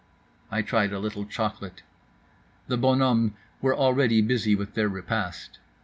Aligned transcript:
I 0.49 0.63
tried 0.63 0.93
a 0.93 0.97
little 0.99 1.25
chocolate. 1.27 1.83
The 2.67 2.75
bonhommes 2.75 3.33
were 3.61 3.75
already 3.77 4.23
busy 4.23 4.55
with 4.55 4.73
their 4.73 4.89
repast. 4.89 5.59